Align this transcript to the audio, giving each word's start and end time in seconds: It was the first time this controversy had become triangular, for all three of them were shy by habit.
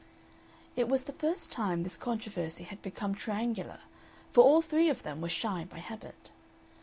It 0.75 0.89
was 0.89 1.03
the 1.03 1.13
first 1.13 1.51
time 1.51 1.83
this 1.83 1.95
controversy 1.95 2.63
had 2.63 2.81
become 2.81 3.13
triangular, 3.13 3.81
for 4.33 4.43
all 4.43 4.63
three 4.63 4.89
of 4.89 5.03
them 5.03 5.21
were 5.21 5.29
shy 5.29 5.63
by 5.69 5.77
habit. 5.77 6.31